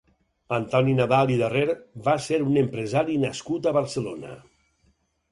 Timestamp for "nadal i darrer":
0.99-1.75